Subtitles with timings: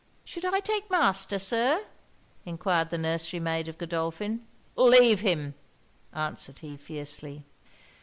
[0.25, 1.85] 'Should I take Master, Sir?'
[2.43, 4.43] enquired the nursery maid of Godolphin.
[4.75, 5.53] 'Leave him!'
[6.11, 7.45] answered he, fiercely.